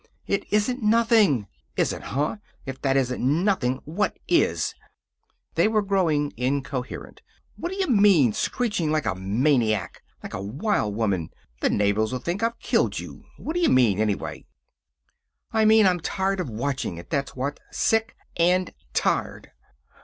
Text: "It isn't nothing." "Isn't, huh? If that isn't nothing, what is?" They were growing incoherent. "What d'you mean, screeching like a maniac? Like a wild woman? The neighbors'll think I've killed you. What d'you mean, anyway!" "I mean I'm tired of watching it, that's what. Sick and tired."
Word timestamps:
"It 0.25 0.47
isn't 0.51 0.81
nothing." 0.81 1.45
"Isn't, 1.77 2.01
huh? 2.03 2.37
If 2.65 2.81
that 2.81 2.97
isn't 2.97 3.21
nothing, 3.21 3.81
what 3.85 4.17
is?" 4.27 4.73
They 5.53 5.67
were 5.67 5.83
growing 5.83 6.33
incoherent. 6.37 7.21
"What 7.55 7.71
d'you 7.71 7.85
mean, 7.87 8.33
screeching 8.33 8.91
like 8.91 9.05
a 9.05 9.13
maniac? 9.13 10.01
Like 10.23 10.33
a 10.33 10.41
wild 10.41 10.95
woman? 10.95 11.29
The 11.59 11.69
neighbors'll 11.69 12.17
think 12.17 12.41
I've 12.41 12.57
killed 12.57 12.97
you. 12.99 13.25
What 13.37 13.53
d'you 13.53 13.69
mean, 13.69 13.99
anyway!" 13.99 14.47
"I 15.53 15.65
mean 15.65 15.85
I'm 15.85 15.99
tired 15.99 16.39
of 16.39 16.49
watching 16.49 16.97
it, 16.97 17.11
that's 17.11 17.35
what. 17.35 17.59
Sick 17.69 18.15
and 18.35 18.73
tired." 18.95 19.51